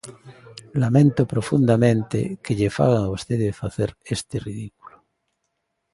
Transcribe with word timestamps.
Lamento 0.81 1.21
profundamente 1.33 2.19
que 2.43 2.55
lle 2.59 2.73
fagan 2.77 3.01
a 3.05 3.11
vostede 3.13 3.57
facer 3.61 3.89
este 4.15 4.35
ridículo. 4.47 4.95